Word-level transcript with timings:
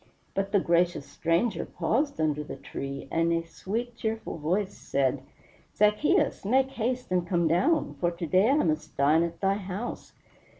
But 0.33 0.51
the 0.51 0.59
gracious 0.59 1.05
Stranger 1.05 1.63
paused 1.63 2.19
under 2.19 2.43
the 2.43 2.55
tree, 2.55 3.07
and 3.11 3.31
a 3.31 3.43
sweet, 3.45 3.95
cheerful 3.95 4.39
voice 4.39 4.73
said, 4.75 5.21
"Zaccheus, 5.75 6.43
make 6.43 6.71
haste 6.71 7.11
and 7.11 7.27
come 7.27 7.47
down, 7.47 7.93
for 7.99 8.09
to 8.09 8.25
day 8.25 8.49
I 8.49 8.55
must 8.63 8.97
dine 8.97 9.21
at 9.21 9.41
thy 9.41 9.53
house." 9.57 10.13